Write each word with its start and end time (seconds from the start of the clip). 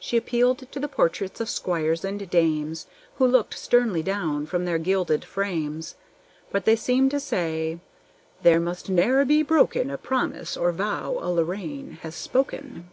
She 0.00 0.16
appealed 0.16 0.68
to 0.72 0.80
the 0.80 0.88
portraits 0.88 1.40
of 1.40 1.48
squires 1.48 2.04
and 2.04 2.28
dames, 2.28 2.88
Who 3.18 3.26
looked 3.28 3.56
sternly 3.56 4.02
down 4.02 4.44
from 4.46 4.64
their 4.64 4.76
gilded 4.78 5.24
frames; 5.24 5.94
But 6.50 6.64
they 6.64 6.74
seemed 6.74 7.12
to 7.12 7.20
say, 7.20 7.78
"There 8.42 8.58
must 8.58 8.90
ne'er 8.90 9.24
be 9.24 9.44
broken 9.44 9.88
A 9.88 9.96
promise 9.98 10.56
or 10.56 10.72
vow 10.72 11.16
a 11.20 11.30
Lorraine 11.30 11.98
has 12.02 12.16
spoken." 12.16 12.90